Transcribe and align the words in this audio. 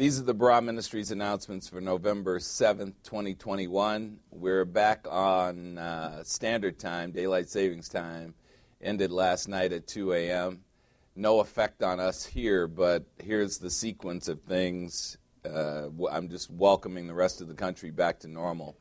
These 0.00 0.18
are 0.18 0.22
the 0.22 0.34
Barah 0.34 0.64
Ministries 0.64 1.10
announcements 1.10 1.68
for 1.68 1.78
November 1.78 2.38
7th, 2.38 2.94
2021. 3.02 4.18
We're 4.30 4.64
back 4.64 5.06
on 5.06 5.76
uh, 5.76 6.24
standard 6.24 6.78
time, 6.78 7.10
daylight 7.10 7.50
savings 7.50 7.90
time, 7.90 8.32
ended 8.80 9.12
last 9.12 9.46
night 9.46 9.74
at 9.74 9.86
2 9.86 10.14
a.m. 10.14 10.60
No 11.14 11.40
effect 11.40 11.82
on 11.82 12.00
us 12.00 12.24
here, 12.24 12.66
but 12.66 13.04
here's 13.22 13.58
the 13.58 13.68
sequence 13.68 14.28
of 14.28 14.40
things. 14.40 15.18
Uh, 15.44 15.88
I'm 16.10 16.30
just 16.30 16.50
welcoming 16.50 17.06
the 17.06 17.12
rest 17.12 17.42
of 17.42 17.48
the 17.48 17.54
country 17.54 17.90
back 17.90 18.20
to 18.20 18.26
normal. 18.26 18.78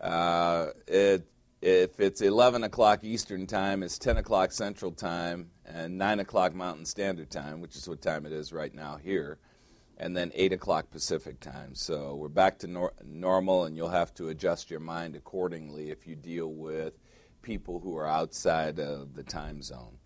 Uh, 0.00 0.70
it, 0.88 1.24
if 1.62 2.00
it's 2.00 2.20
11 2.20 2.64
o'clock 2.64 3.04
Eastern 3.04 3.46
Time, 3.46 3.84
it's 3.84 3.96
10 3.96 4.16
o'clock 4.16 4.50
Central 4.50 4.90
Time, 4.90 5.50
and 5.64 5.96
9 5.96 6.18
o'clock 6.18 6.52
Mountain 6.52 6.86
Standard 6.86 7.30
Time, 7.30 7.60
which 7.60 7.76
is 7.76 7.88
what 7.88 8.02
time 8.02 8.26
it 8.26 8.32
is 8.32 8.52
right 8.52 8.74
now 8.74 8.96
here 8.96 9.38
and 9.98 10.16
then 10.16 10.30
8 10.34 10.52
o'clock 10.52 10.90
Pacific 10.90 11.40
time. 11.40 11.74
So 11.74 12.14
we're 12.14 12.28
back 12.28 12.58
to 12.60 12.66
nor- 12.66 12.94
normal, 13.04 13.64
and 13.64 13.76
you'll 13.76 13.88
have 13.88 14.14
to 14.14 14.28
adjust 14.28 14.70
your 14.70 14.80
mind 14.80 15.16
accordingly 15.16 15.90
if 15.90 16.06
you 16.06 16.14
deal 16.14 16.48
with 16.48 16.94
people 17.42 17.80
who 17.80 17.96
are 17.96 18.06
outside 18.06 18.78
of 18.78 19.14
the 19.14 19.24
time 19.24 19.60
zone. 19.60 19.98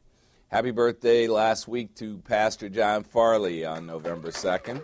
Happy 0.48 0.70
birthday 0.70 1.28
last 1.28 1.69
week 1.69 1.95
to 1.97 2.19
Pastor 2.19 2.69
John 2.69 3.05
Farley 3.05 3.64
on 3.64 3.86
November 3.86 4.30
2nd. 4.30 4.83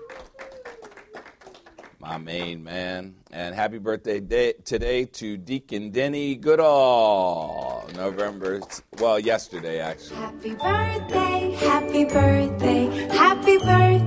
My 2.00 2.16
main 2.16 2.62
man. 2.62 3.16
And 3.32 3.54
happy 3.54 3.78
birthday 3.78 4.20
day, 4.20 4.54
today 4.64 5.04
to 5.04 5.36
Deacon 5.36 5.90
Denny 5.90 6.36
Goodall. 6.36 7.86
November, 7.94 8.60
well, 8.98 9.18
yesterday 9.18 9.80
actually. 9.80 10.16
Happy 10.16 10.54
birthday, 10.54 11.50
happy 11.58 12.04
birthday, 12.04 13.08
happy 13.08 13.27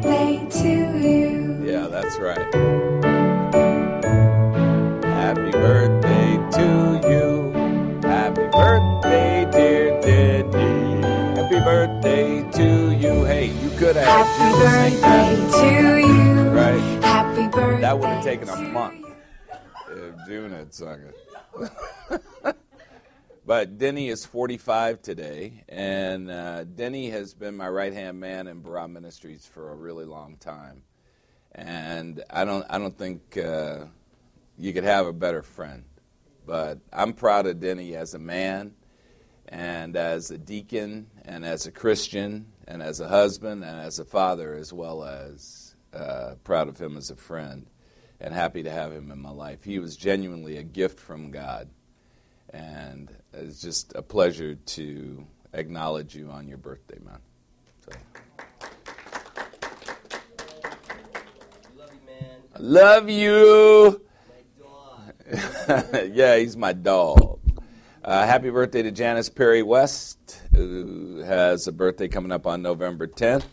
birthday 0.01 0.47
to 0.49 0.97
you. 0.97 1.63
Yeah, 1.63 1.87
that's 1.87 2.17
right. 2.17 2.53
Happy 5.05 5.51
birthday 5.51 6.37
to 6.53 7.07
you. 7.07 7.51
Happy 8.01 8.47
birthday, 8.51 9.47
dear 9.51 10.01
Denny. 10.01 11.01
Happy 11.35 11.59
birthday 11.59 12.51
to 12.51 12.91
you. 12.95 13.23
Hey, 13.25 13.47
you 13.47 13.69
could 13.77 13.95
have. 13.95 14.25
Happy 14.25 14.51
birthday 14.59 15.35
to 15.51 16.07
you. 16.07 16.49
Right. 16.49 17.03
Happy 17.03 17.47
birthday. 17.47 17.81
That 17.81 17.99
would 17.99 18.09
have 18.09 18.23
taken 18.23 18.49
a 18.49 18.55
month 18.57 19.05
if 19.91 20.15
June 20.27 20.51
had 20.51 20.73
sung 20.73 20.99
it. 21.01 22.55
but 23.45 23.77
Denny 23.77 24.09
is 24.09 24.25
45 24.25 25.01
today, 25.01 25.63
and 25.67 26.29
uh, 26.29 26.63
Denny 26.63 27.09
has 27.09 27.33
been 27.33 27.57
my 27.57 27.67
right 27.67 27.93
hand 27.93 28.19
man 28.19 28.47
in 28.47 28.61
Barah 28.61 28.91
Ministries 28.91 29.45
for 29.45 29.71
a 29.71 29.75
really 29.75 30.05
long 30.05 30.37
time. 30.37 30.83
And 31.53 32.23
I 32.29 32.45
don't, 32.45 32.65
I 32.69 32.77
don't 32.77 32.97
think 32.97 33.37
uh, 33.37 33.85
you 34.57 34.73
could 34.73 34.83
have 34.83 35.07
a 35.07 35.13
better 35.13 35.41
friend. 35.41 35.83
But 36.45 36.79
I'm 36.93 37.13
proud 37.13 37.45
of 37.47 37.59
Denny 37.59 37.95
as 37.95 38.13
a 38.13 38.19
man, 38.19 38.73
and 39.47 39.95
as 39.95 40.31
a 40.31 40.37
deacon, 40.37 41.07
and 41.25 41.45
as 41.45 41.65
a 41.65 41.71
Christian, 41.71 42.47
and 42.67 42.81
as 42.81 42.99
a 42.99 43.07
husband, 43.07 43.63
and 43.63 43.79
as 43.79 43.99
a 43.99 44.05
father, 44.05 44.53
as 44.53 44.71
well 44.71 45.03
as 45.03 45.75
uh, 45.93 46.35
proud 46.43 46.69
of 46.69 46.79
him 46.79 46.95
as 46.95 47.09
a 47.09 47.15
friend 47.15 47.67
and 48.21 48.33
happy 48.33 48.63
to 48.63 48.69
have 48.69 48.91
him 48.91 49.11
in 49.11 49.19
my 49.19 49.31
life. 49.31 49.63
He 49.63 49.79
was 49.79 49.97
genuinely 49.97 50.57
a 50.57 50.63
gift 50.63 50.99
from 50.99 51.31
God, 51.31 51.69
and 52.51 53.11
it's 53.33 53.61
just 53.61 53.93
a 53.95 54.01
pleasure 54.01 54.55
to 54.55 55.25
acknowledge 55.53 56.15
you 56.15 56.29
on 56.29 56.47
your 56.47 56.57
birthday, 56.57 56.97
man. 57.03 57.19
So. 57.85 57.91
Love 61.77 61.89
you, 61.93 62.07
man. 62.07 62.39
I 62.55 62.59
love 62.59 63.09
you. 63.09 64.01
My 65.29 65.37
dog. 65.67 66.11
yeah, 66.13 66.37
he's 66.37 66.57
my 66.57 66.73
dog. 66.73 67.39
Uh, 68.03 68.25
happy 68.25 68.49
birthday 68.49 68.81
to 68.81 68.91
Janice 68.91 69.29
Perry 69.29 69.61
West, 69.61 70.41
who 70.55 71.17
has 71.17 71.67
a 71.67 71.71
birthday 71.71 72.07
coming 72.07 72.31
up 72.31 72.47
on 72.47 72.61
November 72.61 73.07
10th. 73.07 73.45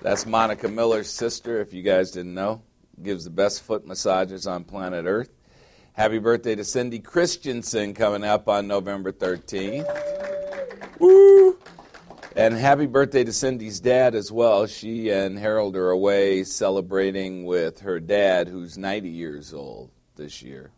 That's 0.00 0.26
Monica 0.26 0.68
Miller's 0.68 1.10
sister, 1.10 1.60
if 1.60 1.72
you 1.72 1.82
guys 1.82 2.10
didn't 2.10 2.34
know. 2.34 2.62
Gives 3.02 3.24
the 3.24 3.30
best 3.30 3.62
foot 3.62 3.86
massages 3.86 4.46
on 4.46 4.64
planet 4.64 5.04
Earth. 5.06 5.30
Happy 5.94 6.18
birthday 6.18 6.54
to 6.54 6.64
Cindy 6.64 7.00
Christensen 7.00 7.92
coming 7.92 8.24
up 8.24 8.48
on 8.48 8.66
November 8.66 9.12
13th. 9.12 9.86
Woo! 10.98 11.58
And 12.34 12.54
happy 12.54 12.86
birthday 12.86 13.24
to 13.24 13.32
Cindy's 13.32 13.78
dad 13.78 14.14
as 14.14 14.32
well. 14.32 14.66
She 14.66 15.10
and 15.10 15.38
Harold 15.38 15.76
are 15.76 15.90
away 15.90 16.44
celebrating 16.44 17.44
with 17.44 17.80
her 17.80 18.00
dad, 18.00 18.48
who's 18.48 18.78
90 18.78 19.10
years 19.10 19.52
old 19.52 19.90
this 20.16 20.40
year. 20.40 20.70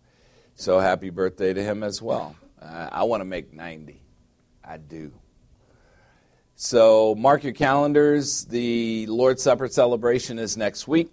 So 0.57 0.81
happy 0.81 1.11
birthday 1.11 1.53
to 1.53 1.63
him 1.63 1.85
as 1.85 2.03
well. 2.03 2.35
Uh, 2.61 2.89
I 2.91 3.05
want 3.05 3.21
to 3.21 3.25
make 3.25 3.53
90. 3.53 4.03
I 4.65 4.79
do. 4.79 5.13
So 6.57 7.15
mark 7.15 7.45
your 7.45 7.53
calendars. 7.53 8.47
The 8.47 9.07
Lord's 9.07 9.45
Supper 9.45 9.69
celebration 9.69 10.41
is 10.41 10.57
next 10.57 10.89
week. 10.89 11.13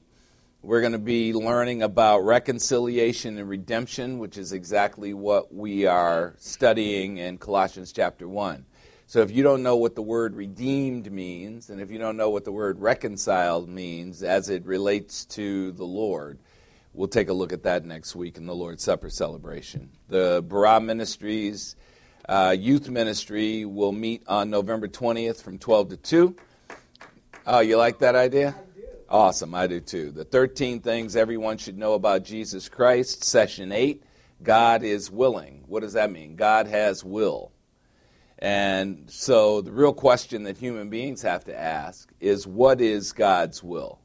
We're 0.64 0.82
going 0.82 0.94
to 0.94 1.00
be 1.00 1.34
learning 1.34 1.82
about 1.82 2.20
reconciliation 2.20 3.40
and 3.40 3.50
redemption, 3.50 4.20
which 4.20 4.38
is 4.38 4.54
exactly 4.54 5.12
what 5.12 5.52
we 5.52 5.88
are 5.88 6.36
studying 6.38 7.18
in 7.18 7.40
Colossians 7.40 7.92
chapter 7.92 8.28
1. 8.28 8.64
So 9.08 9.22
if 9.22 9.32
you 9.32 9.42
don't 9.42 9.64
know 9.64 9.76
what 9.76 9.96
the 9.96 10.04
word 10.04 10.36
redeemed 10.36 11.12
means, 11.12 11.72
and 11.72 11.82
if 11.82 11.90
you 11.90 11.98
don't 11.98 12.16
know 12.16 12.30
what 12.30 12.46
the 12.46 12.52
word 12.52 12.80
reconciled 12.80 13.70
means 13.70 14.22
as 14.22 14.50
it 14.50 14.64
relates 14.64 15.26
to 15.26 15.72
the 15.72 15.84
Lord, 15.84 16.38
we'll 16.94 17.08
take 17.08 17.30
a 17.30 17.34
look 17.34 17.52
at 17.52 17.64
that 17.64 17.84
next 17.84 18.16
week 18.16 18.38
in 18.38 18.46
the 18.46 18.54
Lord's 18.54 18.84
Supper 18.84 19.10
celebration. 19.10 19.90
The 20.10 20.44
Barah 20.44 20.86
Ministries 20.86 21.76
uh, 22.30 22.56
youth 22.58 22.88
ministry 22.88 23.66
will 23.66 23.92
meet 23.92 24.22
on 24.28 24.52
November 24.52 24.88
20th 24.88 25.42
from 25.42 25.58
12 25.58 25.90
to 25.90 25.98
2. 25.98 26.36
Oh, 27.48 27.60
you 27.62 27.78
like 27.78 27.98
that 28.00 28.14
idea? 28.14 28.54
Awesome, 29.12 29.54
I 29.54 29.68
do 29.68 29.82
too. 29.82 30.10
The 30.12 30.24
13 30.24 30.80
things 30.80 31.18
everyone 31.18 31.58
should 31.58 31.78
know 31.78 31.96
about 31.96 32.24
Jesus 32.24 32.70
Christ, 32.70 33.26
session 33.26 33.74
8. 33.74 34.02
God 34.42 34.84
is 34.84 35.12
willing. 35.12 35.66
What 35.68 35.82
does 35.82 35.92
that 35.94 36.10
mean? 36.10 36.38
God 36.38 36.66
has 36.68 37.04
will. 37.04 37.52
And 38.40 39.12
so 39.12 39.60
the 39.60 39.74
real 39.74 39.92
question 39.92 40.44
that 40.44 40.58
human 40.58 40.90
beings 40.90 41.24
have 41.24 41.44
to 41.44 41.60
ask 41.60 42.10
is 42.22 42.48
what 42.48 42.80
is 42.80 43.12
God's 43.12 43.62
will? 43.62 44.00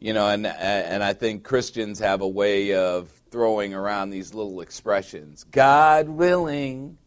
You 0.00 0.12
know, 0.12 0.28
and 0.28 0.44
and 0.44 1.04
I 1.04 1.12
think 1.12 1.44
Christians 1.44 2.00
have 2.00 2.20
a 2.20 2.26
way 2.28 2.74
of 2.74 3.10
throwing 3.30 3.74
around 3.74 4.10
these 4.10 4.34
little 4.34 4.60
expressions. 4.60 5.44
God 5.44 6.08
willing, 6.08 6.98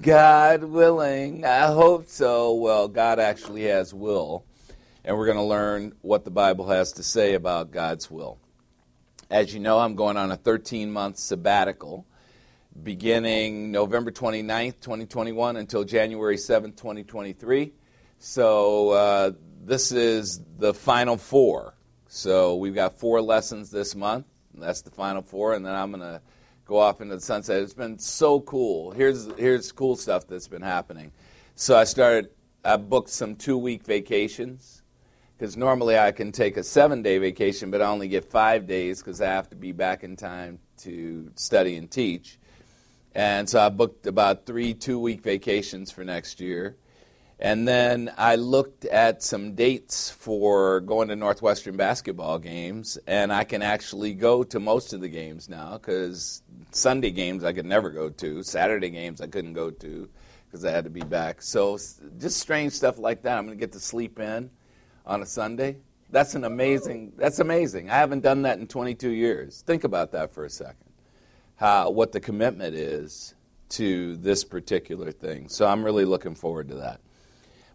God 0.00 0.62
willing. 0.62 1.44
I 1.44 1.66
hope 1.66 2.06
so. 2.06 2.54
Well, 2.54 2.86
God 2.86 3.18
actually 3.18 3.64
has 3.64 3.92
will 3.92 4.44
and 5.08 5.16
we're 5.16 5.24
going 5.24 5.38
to 5.38 5.42
learn 5.42 5.94
what 6.02 6.26
the 6.26 6.30
Bible 6.30 6.68
has 6.68 6.92
to 6.92 7.02
say 7.02 7.32
about 7.32 7.70
God's 7.70 8.10
will. 8.10 8.38
As 9.30 9.54
you 9.54 9.58
know, 9.58 9.78
I'm 9.78 9.94
going 9.94 10.18
on 10.18 10.30
a 10.30 10.36
13 10.36 10.90
month 10.90 11.16
sabbatical 11.16 12.06
beginning 12.82 13.72
November 13.72 14.10
29th, 14.10 14.80
2021 14.80 15.56
until 15.56 15.82
January 15.84 16.36
7th, 16.36 16.76
2023. 16.76 17.72
So 18.18 18.90
uh, 18.90 19.32
this 19.64 19.92
is 19.92 20.42
the 20.58 20.74
final 20.74 21.16
four. 21.16 21.74
So 22.08 22.56
we've 22.56 22.74
got 22.74 23.00
four 23.00 23.22
lessons 23.22 23.70
this 23.70 23.94
month. 23.94 24.26
That's 24.54 24.82
the 24.82 24.90
final 24.90 25.22
four, 25.22 25.54
and 25.54 25.64
then 25.64 25.74
I'm 25.74 25.90
going 25.90 26.02
to 26.02 26.20
go 26.66 26.76
off 26.76 27.00
into 27.00 27.14
the 27.14 27.22
sunset. 27.22 27.62
It's 27.62 27.72
been 27.72 27.98
so 27.98 28.40
cool. 28.40 28.90
Here's 28.90 29.26
here's 29.38 29.72
cool 29.72 29.96
stuff 29.96 30.26
that's 30.26 30.48
been 30.48 30.60
happening. 30.60 31.12
So 31.54 31.78
I 31.78 31.84
started. 31.84 32.28
I 32.62 32.76
booked 32.76 33.08
some 33.08 33.36
two 33.36 33.56
week 33.56 33.84
vacations 33.84 34.77
because 35.38 35.56
normally 35.56 35.96
I 35.96 36.10
can 36.10 36.32
take 36.32 36.56
a 36.56 36.64
seven 36.64 37.02
day 37.02 37.18
vacation, 37.18 37.70
but 37.70 37.80
I 37.80 37.86
only 37.86 38.08
get 38.08 38.24
five 38.24 38.66
days 38.66 38.98
because 38.98 39.20
I 39.20 39.26
have 39.26 39.48
to 39.50 39.56
be 39.56 39.72
back 39.72 40.02
in 40.02 40.16
time 40.16 40.58
to 40.78 41.30
study 41.36 41.76
and 41.76 41.90
teach. 41.90 42.38
And 43.14 43.48
so 43.48 43.60
I 43.60 43.68
booked 43.68 44.06
about 44.06 44.46
three 44.46 44.74
two 44.74 44.98
week 44.98 45.22
vacations 45.22 45.92
for 45.92 46.04
next 46.04 46.40
year. 46.40 46.76
And 47.40 47.68
then 47.68 48.12
I 48.18 48.34
looked 48.34 48.84
at 48.84 49.22
some 49.22 49.54
dates 49.54 50.10
for 50.10 50.80
going 50.80 51.06
to 51.06 51.14
Northwestern 51.14 51.76
basketball 51.76 52.40
games, 52.40 52.98
and 53.06 53.32
I 53.32 53.44
can 53.44 53.62
actually 53.62 54.14
go 54.14 54.42
to 54.42 54.58
most 54.58 54.92
of 54.92 55.00
the 55.00 55.08
games 55.08 55.48
now 55.48 55.74
because 55.74 56.42
Sunday 56.72 57.12
games 57.12 57.44
I 57.44 57.52
could 57.52 57.64
never 57.64 57.90
go 57.90 58.10
to, 58.10 58.42
Saturday 58.42 58.90
games 58.90 59.20
I 59.20 59.28
couldn't 59.28 59.52
go 59.52 59.70
to 59.70 60.08
because 60.46 60.64
I 60.64 60.72
had 60.72 60.82
to 60.82 60.90
be 60.90 61.02
back. 61.02 61.40
So 61.40 61.78
just 62.18 62.40
strange 62.40 62.72
stuff 62.72 62.98
like 62.98 63.22
that. 63.22 63.38
I'm 63.38 63.46
going 63.46 63.56
to 63.56 63.60
get 63.60 63.72
to 63.74 63.80
sleep 63.80 64.18
in 64.18 64.50
on 65.08 65.22
a 65.22 65.26
Sunday. 65.26 65.78
That's 66.10 66.34
an 66.34 66.44
amazing. 66.44 67.14
That's 67.16 67.40
amazing. 67.40 67.90
I 67.90 67.96
haven't 67.96 68.20
done 68.20 68.42
that 68.42 68.58
in 68.58 68.66
22 68.66 69.10
years. 69.10 69.62
Think 69.66 69.84
about 69.84 70.12
that 70.12 70.32
for 70.32 70.44
a 70.44 70.50
second. 70.50 70.76
How 71.56 71.90
what 71.90 72.12
the 72.12 72.20
commitment 72.20 72.76
is 72.76 73.34
to 73.70 74.16
this 74.16 74.44
particular 74.44 75.10
thing. 75.10 75.48
So 75.48 75.66
I'm 75.66 75.84
really 75.84 76.04
looking 76.04 76.34
forward 76.34 76.68
to 76.68 76.76
that. 76.76 77.00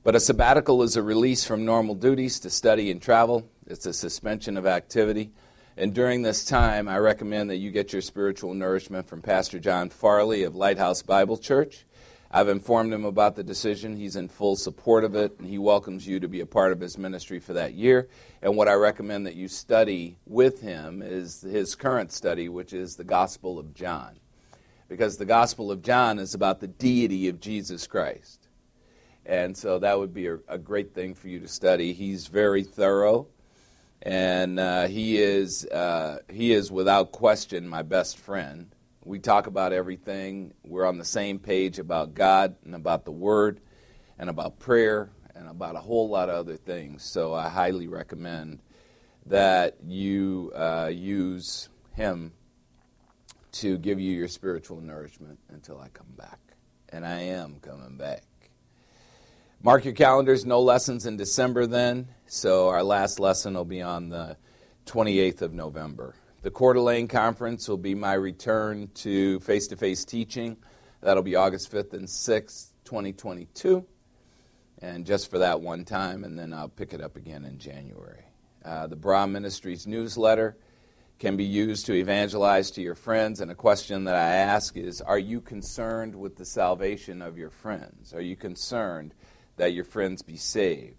But 0.03 0.15
a 0.15 0.19
sabbatical 0.19 0.83
is 0.83 0.95
a 0.95 1.03
release 1.03 1.45
from 1.45 1.65
normal 1.65 1.95
duties 1.95 2.39
to 2.41 2.49
study 2.49 2.91
and 2.91 3.01
travel. 3.01 3.49
It's 3.67 3.85
a 3.85 3.93
suspension 3.93 4.57
of 4.57 4.65
activity. 4.65 5.31
And 5.77 5.93
during 5.93 6.21
this 6.21 6.45
time, 6.45 6.87
I 6.87 6.97
recommend 6.97 7.49
that 7.49 7.57
you 7.57 7.71
get 7.71 7.93
your 7.93 8.01
spiritual 8.01 8.53
nourishment 8.53 9.07
from 9.07 9.21
Pastor 9.21 9.59
John 9.59 9.89
Farley 9.89 10.43
of 10.43 10.55
Lighthouse 10.55 11.01
Bible 11.01 11.37
Church. 11.37 11.85
I've 12.35 12.49
informed 12.49 12.91
him 12.91 13.05
about 13.05 13.35
the 13.35 13.43
decision. 13.43 13.95
He's 13.95 14.15
in 14.15 14.27
full 14.27 14.55
support 14.55 15.03
of 15.03 15.13
it, 15.15 15.37
and 15.37 15.47
he 15.47 15.59
welcomes 15.59 16.07
you 16.07 16.19
to 16.19 16.27
be 16.27 16.39
a 16.39 16.47
part 16.47 16.71
of 16.71 16.79
his 16.79 16.97
ministry 16.97 17.39
for 17.39 17.53
that 17.53 17.75
year. 17.75 18.09
And 18.41 18.57
what 18.57 18.67
I 18.67 18.73
recommend 18.73 19.27
that 19.27 19.35
you 19.35 19.47
study 19.47 20.17
with 20.25 20.59
him 20.59 21.03
is 21.03 21.41
his 21.41 21.75
current 21.75 22.11
study, 22.11 22.49
which 22.49 22.73
is 22.73 22.95
the 22.95 23.03
Gospel 23.03 23.59
of 23.59 23.75
John. 23.75 24.17
Because 24.89 25.17
the 25.17 25.25
Gospel 25.25 25.71
of 25.71 25.83
John 25.83 26.17
is 26.17 26.33
about 26.33 26.59
the 26.59 26.67
deity 26.67 27.27
of 27.27 27.39
Jesus 27.39 27.85
Christ. 27.85 28.47
And 29.27 29.55
so 29.55 29.77
that 29.77 29.99
would 29.99 30.11
be 30.11 30.25
a, 30.25 30.39
a 30.47 30.57
great 30.57 30.95
thing 30.95 31.13
for 31.13 31.27
you 31.27 31.39
to 31.39 31.47
study. 31.47 31.93
He's 31.93 32.25
very 32.25 32.63
thorough, 32.63 33.27
and 34.01 34.59
uh, 34.59 34.87
he, 34.87 35.21
is, 35.21 35.67
uh, 35.67 36.17
he 36.31 36.51
is 36.51 36.71
without 36.71 37.11
question 37.11 37.67
my 37.67 37.83
best 37.83 38.17
friend. 38.17 38.72
We 39.05 39.19
talk 39.19 39.47
about 39.47 39.73
everything. 39.73 40.53
We're 40.63 40.85
on 40.85 40.97
the 40.97 41.05
same 41.05 41.39
page 41.39 41.77
about 41.77 42.13
God 42.13 42.55
and 42.63 42.73
about 42.73 43.03
the 43.03 43.11
Word 43.11 43.59
and 44.17 44.29
about 44.29 44.59
prayer 44.59 45.09
and 45.35 45.49
about 45.49 45.75
a 45.75 45.79
whole 45.79 46.07
lot 46.07 46.29
of 46.29 46.35
other 46.35 46.55
things. 46.55 47.03
So 47.03 47.33
I 47.33 47.49
highly 47.49 47.87
recommend 47.87 48.59
that 49.25 49.77
you 49.85 50.53
uh, 50.55 50.89
use 50.93 51.67
him 51.95 52.31
to 53.53 53.77
give 53.77 53.99
you 53.99 54.13
your 54.13 54.29
spiritual 54.29 54.79
nourishment 54.79 55.37
until 55.49 55.79
I 55.79 55.89
come 55.89 56.13
back. 56.17 56.39
And 56.89 57.05
I 57.05 57.21
am 57.21 57.57
coming 57.61 57.97
back. 57.97 58.23
Mark 59.61 59.83
your 59.83 59.93
calendars, 59.93 60.45
no 60.45 60.61
lessons 60.61 61.05
in 61.05 61.17
December 61.17 61.67
then. 61.67 62.07
So 62.25 62.69
our 62.69 62.83
last 62.83 63.19
lesson 63.19 63.53
will 63.53 63.65
be 63.65 63.81
on 63.81 64.09
the 64.09 64.37
28th 64.85 65.41
of 65.41 65.53
November. 65.53 66.15
The 66.43 66.51
Coeur 66.51 66.73
d'Alene 66.73 67.07
Conference 67.07 67.69
will 67.69 67.77
be 67.77 67.95
my 67.95 68.11
return 68.15 68.89
to 68.95 69.39
face 69.39 69.67
to 69.67 69.77
face 69.77 70.03
teaching. 70.03 70.57
That'll 70.99 71.23
be 71.23 71.37
August 71.37 71.71
5th 71.71 71.93
and 71.93 72.05
6th, 72.05 72.71
2022. 72.83 73.85
And 74.79 75.05
just 75.05 75.31
for 75.31 75.37
that 75.37 75.61
one 75.61 75.85
time, 75.85 76.25
and 76.25 76.37
then 76.37 76.51
I'll 76.51 76.67
pick 76.67 76.93
it 76.93 76.99
up 76.99 77.15
again 77.15 77.45
in 77.45 77.59
January. 77.59 78.25
Uh, 78.65 78.87
the 78.87 78.97
Barah 78.97 79.31
Ministries 79.31 79.87
newsletter 79.87 80.57
can 81.17 81.37
be 81.37 81.45
used 81.45 81.85
to 81.85 81.93
evangelize 81.93 82.71
to 82.71 82.81
your 82.81 82.95
friends. 82.95 83.39
And 83.39 83.49
a 83.49 83.55
question 83.55 84.03
that 84.03 84.15
I 84.15 84.33
ask 84.35 84.75
is 84.75 84.99
Are 84.99 85.17
you 85.17 85.39
concerned 85.39 86.13
with 86.13 86.35
the 86.35 86.45
salvation 86.45 87.21
of 87.21 87.37
your 87.37 87.51
friends? 87.51 88.13
Are 88.13 88.21
you 88.21 88.35
concerned 88.35 89.13
that 89.55 89.71
your 89.71 89.85
friends 89.85 90.21
be 90.21 90.35
saved? 90.35 90.97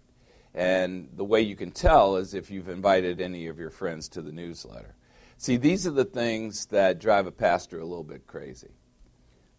And 0.55 1.09
the 1.13 1.23
way 1.23 1.41
you 1.41 1.55
can 1.55 1.69
tell 1.69 2.15
is 2.15 2.33
if 2.33 2.49
you've 2.49 2.69
invited 2.69 3.21
any 3.21 3.45
of 3.45 3.59
your 3.59 3.69
friends 3.69 4.09
to 4.09 4.23
the 4.23 4.31
newsletter. 4.31 4.95
See, 5.37 5.57
these 5.57 5.85
are 5.85 5.91
the 5.91 6.05
things 6.05 6.67
that 6.67 6.99
drive 6.99 7.27
a 7.27 7.31
pastor 7.31 7.79
a 7.79 7.85
little 7.85 8.03
bit 8.03 8.25
crazy. 8.25 8.71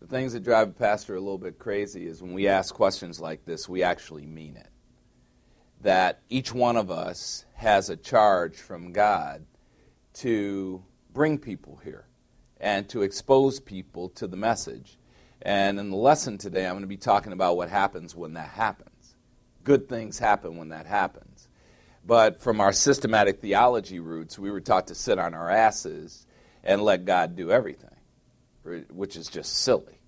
The 0.01 0.07
things 0.07 0.33
that 0.33 0.43
drive 0.43 0.69
a 0.69 0.73
pastor 0.73 1.15
a 1.15 1.21
little 1.21 1.39
bit 1.39 1.59
crazy 1.59 2.07
is 2.07 2.23
when 2.23 2.33
we 2.33 2.49
ask 2.49 2.75
questions 2.75 3.21
like 3.21 3.45
this, 3.45 3.69
we 3.69 3.83
actually 3.83 4.27
mean 4.27 4.57
it. 4.57 4.71
That 5.83 6.23
each 6.29 6.53
one 6.53 6.77
of 6.77 6.91
us 6.91 7.45
has 7.55 7.91
a 7.91 7.97
charge 7.97 8.57
from 8.57 8.93
God 8.93 9.47
to 10.15 10.83
bring 11.13 11.39
people 11.39 11.81
here 11.85 12.07
and 12.61 12.89
to 12.89 13.03
expose 13.03 13.61
people 13.61 14.09
to 14.11 14.27
the 14.27 14.37
message. 14.37 14.99
And 15.43 15.79
in 15.79 15.91
the 15.91 15.97
lesson 15.97 16.39
today, 16.39 16.67
I'm 16.67 16.73
going 16.73 16.83
to 16.83 16.89
be 16.89 16.97
talking 16.97 17.33
about 17.33 17.57
what 17.57 17.69
happens 17.69 18.17
when 18.17 18.33
that 18.35 18.49
happens. 18.51 19.17
Good 19.65 19.89
things 19.89 20.19
happen 20.19 20.57
when 20.57 20.71
that 20.71 20.87
happens. 20.87 21.26
But 22.07 22.41
from 22.41 22.61
our 22.61 22.73
systematic 22.73 23.41
theology 23.41 23.99
roots, 23.99 24.39
we 24.39 24.51
were 24.51 24.61
taught 24.61 24.87
to 24.89 24.95
sit 24.95 25.19
on 25.19 25.35
our 25.35 25.51
asses 25.51 26.25
and 26.63 26.83
let 26.83 27.05
God 27.05 27.35
do 27.35 27.51
everything, 27.51 27.91
which 28.91 29.17
is 29.17 29.29
just 29.29 29.59
silly. 29.59 30.01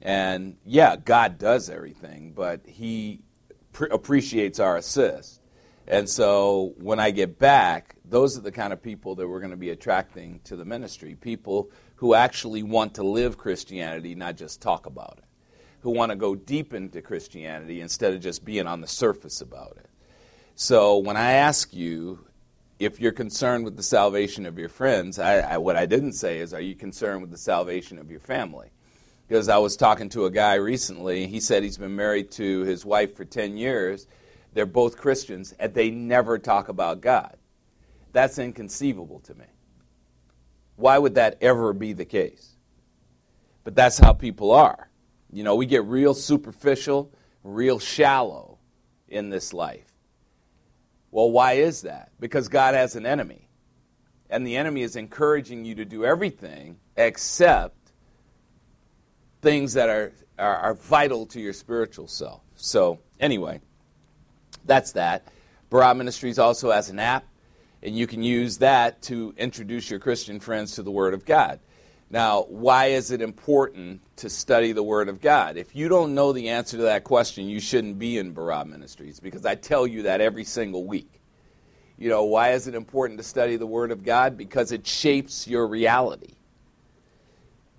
And 0.00 0.56
yeah, 0.64 0.96
God 0.96 1.38
does 1.38 1.68
everything, 1.68 2.32
but 2.34 2.60
He 2.66 3.22
pre- 3.72 3.88
appreciates 3.90 4.60
our 4.60 4.76
assist. 4.76 5.40
And 5.86 6.08
so 6.08 6.74
when 6.78 7.00
I 7.00 7.10
get 7.10 7.38
back, 7.38 7.96
those 8.04 8.38
are 8.38 8.42
the 8.42 8.52
kind 8.52 8.72
of 8.72 8.82
people 8.82 9.16
that 9.16 9.28
we're 9.28 9.40
going 9.40 9.50
to 9.50 9.56
be 9.56 9.70
attracting 9.70 10.40
to 10.44 10.56
the 10.56 10.64
ministry 10.64 11.14
people 11.14 11.70
who 11.96 12.14
actually 12.14 12.62
want 12.62 12.94
to 12.94 13.02
live 13.02 13.38
Christianity, 13.38 14.14
not 14.14 14.36
just 14.36 14.62
talk 14.62 14.86
about 14.86 15.18
it, 15.18 15.24
who 15.80 15.90
want 15.90 16.10
to 16.10 16.16
go 16.16 16.34
deep 16.34 16.72
into 16.74 17.02
Christianity 17.02 17.80
instead 17.80 18.14
of 18.14 18.20
just 18.20 18.44
being 18.44 18.66
on 18.66 18.80
the 18.80 18.86
surface 18.86 19.40
about 19.40 19.76
it. 19.78 19.88
So 20.56 20.98
when 20.98 21.16
I 21.16 21.32
ask 21.32 21.74
you 21.74 22.26
if 22.78 23.00
you're 23.00 23.12
concerned 23.12 23.64
with 23.64 23.76
the 23.76 23.82
salvation 23.82 24.46
of 24.46 24.56
your 24.56 24.68
friends, 24.68 25.18
I, 25.18 25.38
I, 25.38 25.58
what 25.58 25.76
I 25.76 25.86
didn't 25.86 26.12
say 26.12 26.38
is, 26.38 26.54
are 26.54 26.60
you 26.60 26.76
concerned 26.76 27.22
with 27.22 27.30
the 27.30 27.38
salvation 27.38 27.98
of 27.98 28.08
your 28.10 28.20
family? 28.20 28.70
Because 29.26 29.48
I 29.48 29.58
was 29.58 29.76
talking 29.76 30.08
to 30.10 30.26
a 30.26 30.30
guy 30.30 30.54
recently. 30.54 31.26
He 31.26 31.40
said 31.40 31.62
he's 31.64 31.78
been 31.78 31.96
married 31.96 32.30
to 32.32 32.60
his 32.62 32.84
wife 32.84 33.16
for 33.16 33.24
10 33.24 33.56
years. 33.56 34.06
They're 34.52 34.66
both 34.66 34.96
Christians, 34.96 35.54
and 35.58 35.74
they 35.74 35.90
never 35.90 36.38
talk 36.38 36.68
about 36.68 37.00
God. 37.00 37.36
That's 38.12 38.38
inconceivable 38.38 39.20
to 39.20 39.34
me. 39.34 39.46
Why 40.76 40.98
would 40.98 41.16
that 41.16 41.38
ever 41.40 41.72
be 41.72 41.94
the 41.94 42.04
case? 42.04 42.54
But 43.64 43.74
that's 43.74 43.98
how 43.98 44.12
people 44.12 44.52
are. 44.52 44.88
You 45.32 45.42
know, 45.42 45.56
we 45.56 45.66
get 45.66 45.84
real 45.84 46.14
superficial, 46.14 47.12
real 47.42 47.80
shallow 47.80 48.58
in 49.08 49.30
this 49.30 49.52
life. 49.52 49.93
Well, 51.14 51.30
why 51.30 51.52
is 51.52 51.82
that? 51.82 52.10
Because 52.18 52.48
God 52.48 52.74
has 52.74 52.96
an 52.96 53.06
enemy. 53.06 53.48
And 54.28 54.44
the 54.44 54.56
enemy 54.56 54.82
is 54.82 54.96
encouraging 54.96 55.64
you 55.64 55.76
to 55.76 55.84
do 55.84 56.04
everything 56.04 56.78
except 56.96 57.76
things 59.40 59.74
that 59.74 59.88
are, 59.88 60.12
are, 60.40 60.56
are 60.56 60.74
vital 60.74 61.26
to 61.26 61.40
your 61.40 61.52
spiritual 61.52 62.08
self. 62.08 62.40
So, 62.56 62.98
anyway, 63.20 63.60
that's 64.64 64.90
that. 64.92 65.28
Barah 65.70 65.96
Ministries 65.96 66.40
also 66.40 66.72
has 66.72 66.90
an 66.90 66.98
app, 66.98 67.24
and 67.80 67.96
you 67.96 68.08
can 68.08 68.24
use 68.24 68.58
that 68.58 69.00
to 69.02 69.34
introduce 69.36 69.88
your 69.88 70.00
Christian 70.00 70.40
friends 70.40 70.74
to 70.74 70.82
the 70.82 70.90
Word 70.90 71.14
of 71.14 71.24
God. 71.24 71.60
Now, 72.14 72.42
why 72.42 72.90
is 72.90 73.10
it 73.10 73.20
important 73.20 74.00
to 74.18 74.30
study 74.30 74.70
the 74.70 74.84
Word 74.84 75.08
of 75.08 75.20
God? 75.20 75.56
If 75.56 75.74
you 75.74 75.88
don't 75.88 76.14
know 76.14 76.32
the 76.32 76.50
answer 76.50 76.76
to 76.76 76.84
that 76.84 77.02
question, 77.02 77.48
you 77.48 77.58
shouldn't 77.58 77.98
be 77.98 78.18
in 78.18 78.32
Barah 78.32 78.64
Ministries 78.64 79.18
because 79.18 79.44
I 79.44 79.56
tell 79.56 79.84
you 79.84 80.04
that 80.04 80.20
every 80.20 80.44
single 80.44 80.84
week. 80.84 81.10
You 81.98 82.10
know, 82.10 82.22
why 82.22 82.52
is 82.52 82.68
it 82.68 82.76
important 82.76 83.18
to 83.18 83.24
study 83.24 83.56
the 83.56 83.66
Word 83.66 83.90
of 83.90 84.04
God? 84.04 84.36
Because 84.36 84.70
it 84.70 84.86
shapes 84.86 85.48
your 85.48 85.66
reality. 85.66 86.34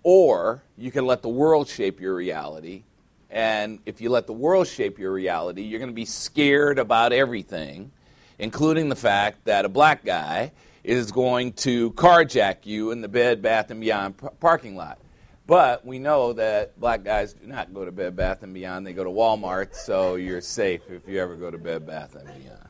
Or 0.04 0.64
you 0.78 0.92
can 0.92 1.06
let 1.06 1.22
the 1.22 1.30
world 1.30 1.70
shape 1.70 2.02
your 2.02 2.14
reality. 2.14 2.84
And 3.30 3.80
if 3.86 4.02
you 4.02 4.10
let 4.10 4.28
the 4.28 4.34
world 4.34 4.68
shape 4.68 5.00
your 5.00 5.14
reality, 5.14 5.62
you're 5.62 5.80
going 5.80 5.92
to 5.92 5.96
be 5.96 6.04
scared 6.04 6.78
about 6.78 7.14
everything, 7.14 7.94
including 8.38 8.90
the 8.90 8.98
fact 8.98 9.46
that 9.46 9.64
a 9.64 9.70
black 9.70 10.04
guy 10.04 10.52
is 10.86 11.12
going 11.12 11.54
to 11.54 11.92
carjack 11.94 12.66
you 12.66 12.92
in 12.92 13.02
the 13.02 13.08
Bed 13.08 13.42
Bath 13.42 13.72
and 13.72 13.82
Beyond 13.82 14.18
p- 14.18 14.28
parking 14.40 14.76
lot. 14.76 15.00
But 15.48 15.86
we 15.86 16.00
know 16.00 16.34
that 16.34 16.80
black 16.80 17.04
guys 17.04 17.34
do 17.34 17.46
not 17.46 17.74
go 17.74 17.86
to 17.86 17.92
Bed 17.92 18.16
Bath 18.16 18.44
and 18.44 18.54
Beyond; 18.54 18.86
they 18.86 18.94
go 18.94 19.04
to 19.04 19.10
Walmart. 19.10 19.76
So 19.76 20.16
you're 20.16 20.42
safe 20.42 20.82
if 20.90 21.08
you 21.08 21.20
ever 21.20 21.36
go 21.36 21.52
to 21.52 21.58
Bed 21.58 21.86
Bath 21.86 22.16
and 22.16 22.28
Beyond. 22.28 22.70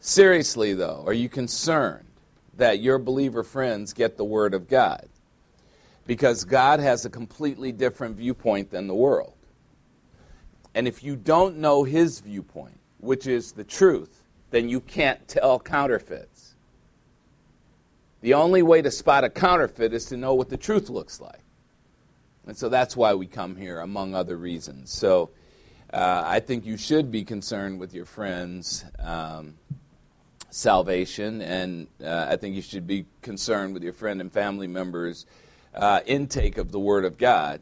Seriously, 0.00 0.74
though, 0.74 1.02
are 1.06 1.12
you 1.12 1.28
concerned 1.28 2.06
that 2.56 2.80
your 2.80 2.98
believer 2.98 3.42
friends 3.42 3.92
get 3.92 4.16
the 4.16 4.24
Word 4.24 4.54
of 4.54 4.68
God? 4.68 5.08
Because 6.06 6.44
God 6.44 6.80
has 6.80 7.04
a 7.04 7.10
completely 7.10 7.72
different 7.72 8.16
viewpoint 8.16 8.70
than 8.70 8.86
the 8.86 8.94
world. 8.94 9.32
And 10.74 10.86
if 10.86 11.02
you 11.02 11.16
don't 11.16 11.56
know 11.56 11.82
His 11.82 12.20
viewpoint, 12.20 12.78
which 12.98 13.26
is 13.26 13.52
the 13.52 13.64
truth, 13.64 14.22
then 14.50 14.68
you 14.68 14.80
can't 14.80 15.26
tell 15.28 15.58
counterfeits. 15.58 16.54
The 18.20 18.34
only 18.34 18.62
way 18.62 18.82
to 18.82 18.90
spot 18.90 19.24
a 19.24 19.30
counterfeit 19.30 19.92
is 19.92 20.06
to 20.06 20.16
know 20.16 20.34
what 20.34 20.48
the 20.48 20.56
truth 20.56 20.88
looks 20.88 21.20
like. 21.20 21.40
And 22.46 22.56
so 22.56 22.68
that's 22.68 22.96
why 22.96 23.14
we 23.14 23.26
come 23.26 23.56
here, 23.56 23.80
among 23.80 24.14
other 24.14 24.36
reasons. 24.36 24.90
So 24.90 25.30
uh, 25.92 26.22
I 26.24 26.40
think 26.40 26.64
you 26.64 26.76
should 26.76 27.10
be 27.10 27.24
concerned 27.24 27.80
with 27.80 27.92
your 27.92 28.04
friends' 28.04 28.84
um, 28.98 29.54
salvation, 30.50 31.42
and 31.42 31.88
uh, 32.02 32.26
I 32.28 32.36
think 32.36 32.54
you 32.54 32.62
should 32.62 32.86
be 32.86 33.06
concerned 33.20 33.74
with 33.74 33.82
your 33.82 33.92
friend 33.92 34.20
and 34.20 34.32
family 34.32 34.66
members' 34.66 35.26
uh, 35.74 36.00
intake 36.06 36.56
of 36.56 36.72
the 36.72 36.80
Word 36.80 37.04
of 37.04 37.18
God. 37.18 37.60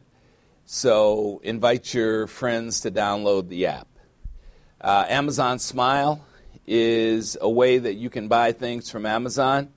So 0.65 1.41
invite 1.43 1.93
your 1.93 2.25
friends 2.27 2.79
to 2.81 2.91
download 2.91 3.49
the 3.49 3.67
app. 3.67 3.87
Uh, 4.81 5.05
Amazon 5.07 5.59
Smile 5.59 6.25
is 6.67 7.37
a 7.39 7.49
way 7.49 7.77
that 7.77 7.95
you 7.95 8.09
can 8.09 8.27
buy 8.27 8.51
things 8.51 8.89
from 8.89 9.05
Amazon. 9.05 9.69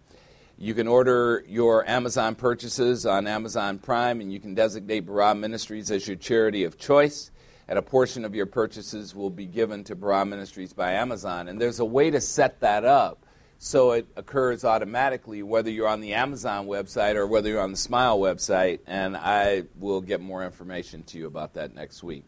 You 0.56 0.74
can 0.74 0.88
order 0.88 1.44
your 1.46 1.88
Amazon 1.88 2.34
purchases 2.34 3.06
on 3.06 3.26
Amazon 3.26 3.78
Prime, 3.78 4.20
and 4.20 4.32
you 4.32 4.40
can 4.40 4.54
designate 4.54 5.06
Barah 5.06 5.38
Ministries 5.38 5.90
as 5.90 6.06
your 6.08 6.16
charity 6.16 6.64
of 6.64 6.78
choice. 6.78 7.30
and 7.68 7.78
a 7.78 7.82
portion 7.82 8.24
of 8.24 8.34
your 8.34 8.46
purchases 8.46 9.14
will 9.14 9.28
be 9.28 9.44
given 9.44 9.84
to 9.84 9.94
Barah 9.94 10.26
Ministries 10.26 10.72
by 10.72 10.92
Amazon. 10.92 11.48
And 11.48 11.60
there's 11.60 11.80
a 11.80 11.84
way 11.84 12.10
to 12.10 12.20
set 12.20 12.60
that 12.60 12.84
up 12.84 13.26
so 13.58 13.92
it 13.92 14.06
occurs 14.16 14.64
automatically 14.64 15.42
whether 15.42 15.70
you're 15.70 15.88
on 15.88 16.00
the 16.00 16.14
Amazon 16.14 16.66
website 16.66 17.16
or 17.16 17.26
whether 17.26 17.50
you're 17.50 17.60
on 17.60 17.72
the 17.72 17.76
Smile 17.76 18.18
website. 18.18 18.80
And 18.86 19.16
I 19.16 19.64
will 19.78 20.00
get 20.00 20.20
more 20.20 20.44
information 20.44 21.02
to 21.04 21.18
you 21.18 21.26
about 21.26 21.54
that 21.54 21.74
next 21.74 22.02
week. 22.02 22.24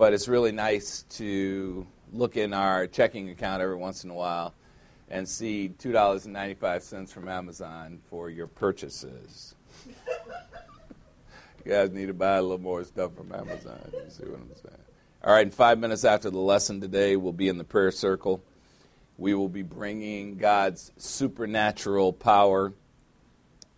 But 0.00 0.14
it's 0.14 0.28
really 0.28 0.50
nice 0.50 1.02
to 1.16 1.86
look 2.10 2.38
in 2.38 2.54
our 2.54 2.86
checking 2.86 3.28
account 3.28 3.60
every 3.60 3.76
once 3.76 4.02
in 4.02 4.08
a 4.08 4.14
while 4.14 4.54
and 5.10 5.28
see 5.28 5.74
$2.95 5.78 7.10
from 7.10 7.28
Amazon 7.28 8.00
for 8.08 8.30
your 8.30 8.46
purchases. 8.46 9.54
you 9.86 9.92
guys 11.66 11.90
need 11.90 12.06
to 12.06 12.14
buy 12.14 12.36
a 12.36 12.40
little 12.40 12.56
more 12.56 12.82
stuff 12.84 13.14
from 13.14 13.30
Amazon. 13.30 13.78
You 13.92 14.08
see 14.08 14.22
what 14.22 14.40
I'm 14.40 14.48
saying? 14.54 14.82
All 15.22 15.34
right, 15.34 15.44
in 15.44 15.50
five 15.50 15.78
minutes 15.78 16.06
after 16.06 16.30
the 16.30 16.38
lesson 16.38 16.80
today, 16.80 17.16
we'll 17.16 17.34
be 17.34 17.48
in 17.48 17.58
the 17.58 17.64
prayer 17.64 17.90
circle. 17.90 18.42
We 19.18 19.34
will 19.34 19.50
be 19.50 19.60
bringing 19.60 20.38
God's 20.38 20.92
supernatural 20.96 22.14
power 22.14 22.72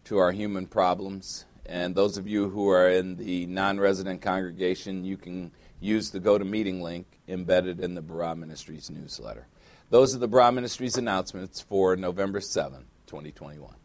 to 0.05 0.19
our 0.19 0.31
human 0.31 0.69
problems. 0.69 1.47
And 1.67 1.97
those 1.97 2.17
of 2.17 2.29
you 2.29 2.49
who 2.49 2.69
are 2.69 2.88
in 2.88 3.17
the 3.17 3.47
non 3.47 3.81
resident 3.81 4.23
congregation, 4.23 5.05
you 5.05 5.17
can 5.17 5.50
use 5.82 6.10
the 6.10 6.20
GoToMeeting 6.20 6.80
link 6.80 7.06
embedded 7.26 7.80
in 7.80 7.94
the 7.94 8.02
Barah 8.02 8.36
Ministries 8.36 8.88
newsletter. 8.88 9.48
Those 9.90 10.14
are 10.14 10.18
the 10.18 10.28
Barah 10.28 10.54
Ministries 10.54 10.96
announcements 10.96 11.60
for 11.60 11.96
November 11.96 12.40
7, 12.40 12.84
2021. 13.06 13.81